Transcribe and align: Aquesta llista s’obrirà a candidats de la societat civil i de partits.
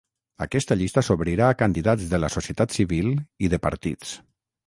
Aquesta 0.43 0.75
llista 0.77 1.03
s’obrirà 1.07 1.49
a 1.49 1.57
candidats 1.59 2.09
de 2.15 2.21
la 2.23 2.31
societat 2.37 2.75
civil 2.79 3.11
i 3.49 3.51
de 3.55 3.63
partits. 3.69 4.17